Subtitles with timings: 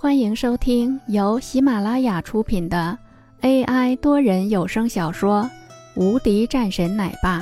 [0.00, 2.96] 欢迎收听由喜马拉雅出品的
[3.40, 5.42] AI 多人有声小说
[6.00, 7.40] 《无敌战神奶爸》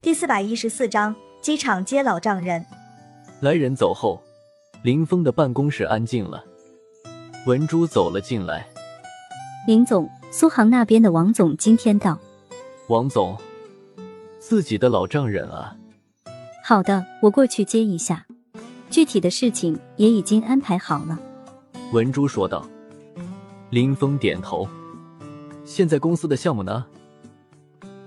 [0.00, 2.64] 第四百一十四章：机场接老丈人。
[3.40, 4.22] 来人走后，
[4.84, 6.44] 林峰的办公室安静了。
[7.44, 8.64] 文珠走了进来，
[9.66, 12.16] 林总，苏杭那边的王总今天到。
[12.86, 13.36] 王总，
[14.38, 15.76] 自己的老丈人啊。
[16.62, 18.24] 好的，我过去接一下。
[18.90, 21.18] 具体的事情也已经安排好了，
[21.92, 22.66] 文珠说道。
[23.70, 24.66] 林峰点头。
[25.64, 26.86] 现在公司的项目呢？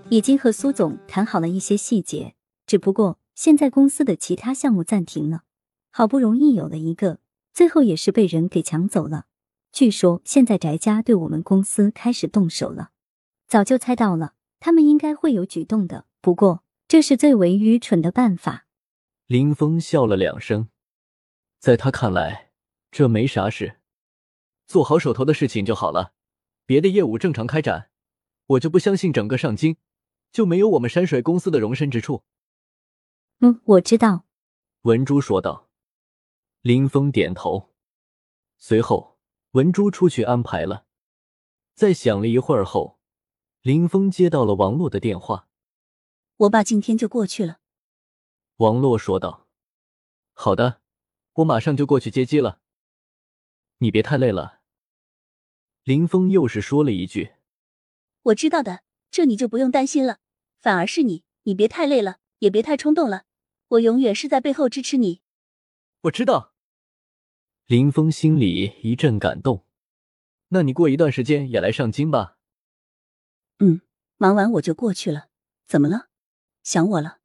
[0.09, 2.33] 已经和苏总谈好了一些细节，
[2.65, 5.43] 只不过现在公司的其他项目暂停了，
[5.91, 7.19] 好不容易有了一个，
[7.53, 9.25] 最后也是被人给抢走了。
[9.71, 12.89] 据说现在翟家对我们公司开始动手了，
[13.47, 16.05] 早就猜到了，他们应该会有举动的。
[16.19, 18.65] 不过这是最为愚蠢的办法。
[19.31, 20.67] 林峰笑了两声，
[21.57, 22.51] 在他看来，
[22.91, 23.79] 这没啥事，
[24.67, 26.11] 做好手头的事情就好了，
[26.65, 27.91] 别的业务正常开展，
[28.47, 29.77] 我就不相信整个上京
[30.33, 32.25] 就没有我们山水公司的容身之处。
[33.39, 34.25] 嗯，我知道。
[34.81, 35.69] 文珠说道。
[36.59, 37.69] 林峰点头，
[38.57, 39.17] 随后
[39.51, 40.85] 文珠出去安排了。
[41.73, 42.99] 在想了一会儿后，
[43.61, 45.47] 林峰接到了王洛的电话
[46.35, 47.59] ：“我爸今天就过去了。”
[48.61, 49.47] 王洛说道
[50.33, 50.81] ：“好的，
[51.33, 52.61] 我马上就过去接机了。
[53.79, 54.61] 你别太累了。”
[55.83, 57.33] 林峰又是说了一句
[58.21, 60.19] ：“我知道的，这你就不用担心了。
[60.59, 63.23] 反而是你，你别太累了，也别太冲动了。
[63.69, 65.21] 我永远是在背后支持你。”
[66.01, 66.53] 我知道。
[67.65, 69.65] 林峰心里一阵感动。
[70.49, 72.37] 那你过一段时间也来上京吧。
[73.57, 73.81] 嗯，
[74.17, 75.29] 忙完我就过去了。
[75.65, 76.09] 怎么了？
[76.61, 77.17] 想我了？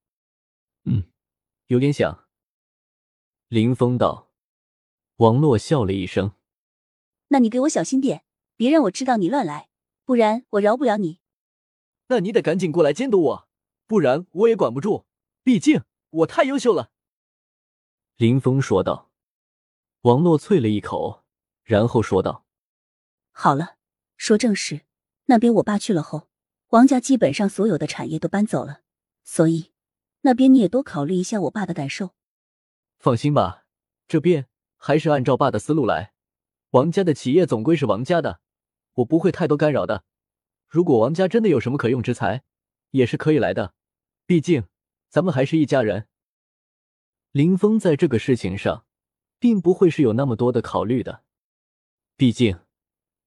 [0.84, 1.10] 嗯。
[1.68, 2.28] 有点想。
[3.48, 4.30] 林峰道，
[5.16, 6.32] 王洛笑了一声
[7.28, 8.24] ：“那你给我小心点，
[8.56, 9.68] 别让我知道你乱来，
[10.04, 11.20] 不然我饶不了你。”
[12.08, 13.48] 那你得赶紧过来监督我，
[13.86, 15.06] 不然我也管不住。
[15.42, 16.90] 毕竟我太优秀了。”
[18.16, 19.10] 林峰说道。
[20.02, 21.24] 王洛啐了一口，
[21.64, 22.46] 然后说道
[23.32, 23.76] ：“好了，
[24.16, 24.82] 说正事。
[25.24, 26.28] 那边我爸去了后，
[26.68, 28.82] 王家基本上所有的产业都搬走了，
[29.24, 29.72] 所以……”
[30.26, 32.10] 那边你也多考虑一下我爸的感受。
[32.98, 33.64] 放心吧，
[34.08, 36.12] 这边还是按照爸的思路来。
[36.70, 38.40] 王家的企业总归是王家的，
[38.94, 40.02] 我不会太多干扰的。
[40.66, 42.42] 如果王家真的有什么可用之才，
[42.90, 43.74] 也是可以来的。
[44.26, 44.64] 毕竟
[45.08, 46.08] 咱们还是一家人。
[47.30, 48.84] 林峰在这个事情上，
[49.38, 51.22] 并不会是有那么多的考虑的。
[52.16, 52.58] 毕竟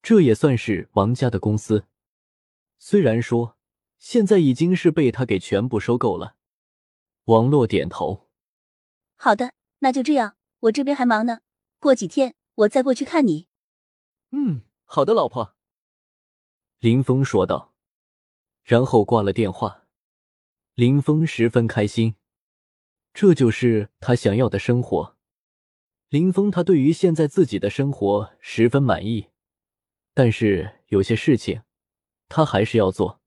[0.01, 1.85] 这也算是王家的公司，
[2.77, 3.55] 虽然说
[3.97, 6.35] 现在已经是被他给全部收购了。
[7.29, 8.27] 王洛点头，
[9.15, 10.35] 好的，那就这样。
[10.61, 11.41] 我这边还忙呢，
[11.77, 13.47] 过几天我再过去看你。
[14.31, 15.55] 嗯，好的，老婆。
[16.79, 17.75] 林峰说道，
[18.63, 19.85] 然后挂了电话。
[20.73, 22.15] 林峰十分开心，
[23.13, 25.15] 这就是他想要的生活。
[26.07, 29.29] 林峰他对于现在自己的生活十分满意，
[30.15, 31.61] 但是有些事情
[32.27, 33.21] 他还是要做，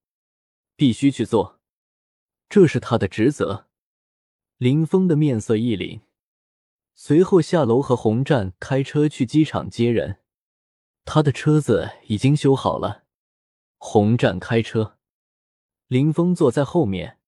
[0.74, 1.60] 必须去做，
[2.48, 3.68] 这是他的职责。
[4.62, 6.02] 林峰的面色一凛，
[6.94, 10.20] 随后下楼和洪战开车去机场接人。
[11.04, 13.02] 他的车子已经修好了。
[13.78, 14.98] 洪战开车，
[15.88, 17.18] 林峰坐在后面。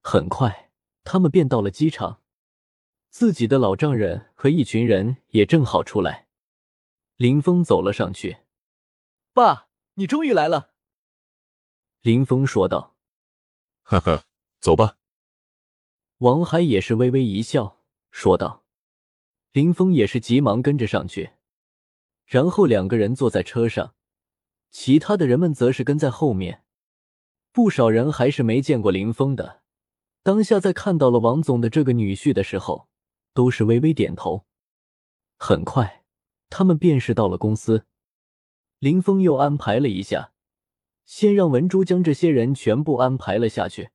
[0.00, 0.72] 很快，
[1.04, 2.20] 他们便到了机场。
[3.10, 6.26] 自己的老丈人和一群人也正好出来。
[7.14, 8.38] 林峰走了上去
[9.32, 10.72] ：“爸，你终于来了。”
[12.02, 12.96] 林峰说道
[13.86, 14.24] ：“呵呵，
[14.58, 14.96] 走吧。”
[16.18, 18.64] 王海也是微微一笑，说道
[19.52, 21.32] ：“林峰也是急忙跟着上去，
[22.24, 23.94] 然后两个人坐在车上，
[24.70, 26.64] 其他的人们则是跟在后面。
[27.52, 29.60] 不少人还是没见过林峰的，
[30.22, 32.88] 当下在看到了王总的这个女婿的时候，
[33.34, 34.46] 都是微微点头。
[35.36, 36.04] 很快，
[36.48, 37.84] 他们便是到了公司。
[38.78, 40.32] 林峰又安排了一下，
[41.04, 43.90] 先让文珠将这些人全部安排了下去。”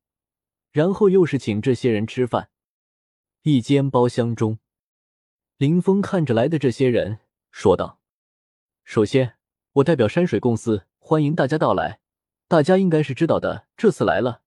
[0.71, 2.49] 然后又是请这些人吃饭。
[3.43, 4.59] 一间包厢中，
[5.57, 7.19] 林峰看着来的这些人，
[7.51, 7.99] 说道
[8.85, 9.35] ：“首先，
[9.73, 11.99] 我代表山水公司欢迎大家到来。
[12.47, 14.43] 大家应该是知道的，这次来了，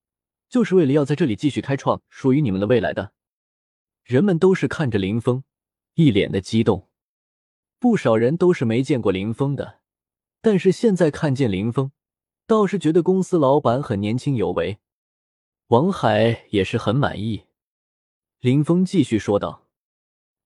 [0.48, 3.12] 就是为了要在这里继续开创属于你们的未来的。”
[4.04, 5.44] 人们都是看着林峰，
[5.94, 6.88] 一脸的激动。
[7.78, 9.80] 不少人都是没见过林峰的，
[10.40, 11.92] 但是现在看见林峰，
[12.46, 14.78] 倒是觉得公司老板很年轻有为。
[15.68, 17.44] 王海也是很满意。
[18.40, 19.66] 林峰继续说道：“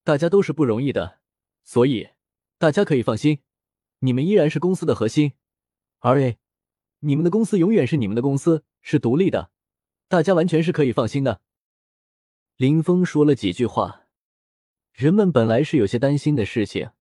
[0.04, 1.18] 大家都是不容易的，
[1.64, 2.10] 所以
[2.56, 3.40] 大家可以放心，
[3.98, 5.32] 你们依然是公司的核心。
[5.98, 6.38] 而 A，
[7.00, 9.50] 你们的公司永远是你们的公司，是独立的，
[10.06, 11.40] 大家完全是可以放心的。
[12.56, 14.06] 林峰说了几句话，
[14.92, 16.92] 人们本来是有些担心的事情，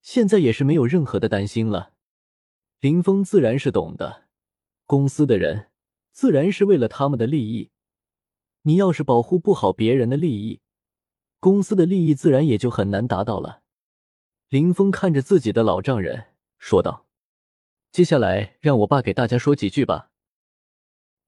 [0.00, 1.94] 现在也是没有任何的担心了。
[2.78, 4.28] 林峰自然是懂的，
[4.86, 5.70] 公司的人
[6.14, 7.70] 自然是为了他们的利益。
[8.62, 10.60] 你要是保护不好别人的利益，
[11.40, 13.62] 公司的利益自然也就很难达到了。
[14.48, 17.06] 林峰看着自己的老丈人说道
[17.90, 20.12] ：“接下来让我爸给大家说几句吧。”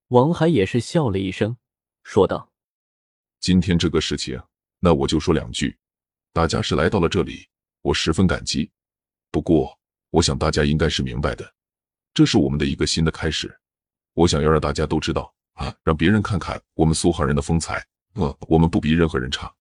[0.08, 1.56] 王海也是笑了一声，
[2.04, 2.52] 说道
[3.40, 4.40] ：“今天这个事情，
[4.78, 5.76] 那我就说两句。
[6.32, 7.48] 大家是来到了这里，
[7.82, 8.70] 我十分感激。
[9.32, 9.76] 不过，
[10.10, 11.54] 我想大家应该是明白的，
[12.14, 13.58] 这是我们的一个新的开始。
[14.16, 17.84] 我想要让大家都知道啊，让别人看看我们苏杭人的风采。
[18.14, 19.52] 呃，我们不比任何人差。”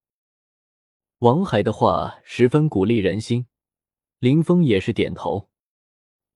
[1.19, 3.47] 王海的话十分鼓励人心，
[4.19, 5.49] 林峰也是点头。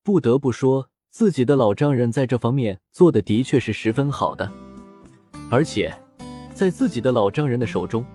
[0.04, 4.52] 不得不说，自己的老丈人在这方面做的的确是十分好的。
[5.50, 5.98] 而且，
[6.54, 8.06] 在自己的老丈人的手中，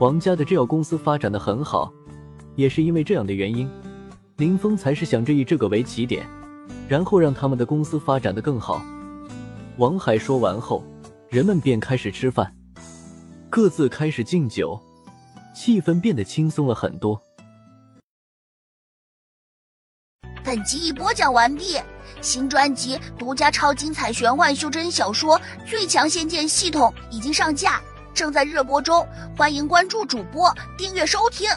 [0.00, 1.92] 王家的制药公司发展的很好，
[2.56, 3.70] 也是因为这样的原因，
[4.38, 6.28] 林峰才是想着以这个为起点，
[6.88, 8.84] 然后让他们的公司发展的更好。
[9.78, 10.82] 王海说完后，
[11.28, 12.50] 人们便开始吃饭，
[13.50, 14.80] 各自开始敬酒。
[15.54, 17.20] 气氛变得轻松了很多。
[20.42, 21.78] 本集已播讲完毕，
[22.22, 27.78] 新专辑独家超精彩玄幻修真小说《最强仙剑系统》已经上架，
[28.14, 29.06] 正在热播中，
[29.36, 31.50] 欢迎关注主播，订阅收听。